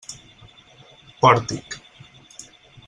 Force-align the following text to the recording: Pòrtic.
Pòrtic. 1.21 1.69